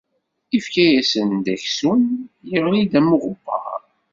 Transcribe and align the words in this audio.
Ifka-asen-d 0.57 1.45
aksum, 1.55 2.03
iɣli-d 2.55 2.93
am 2.99 3.07
uɣebbar. 3.15 3.81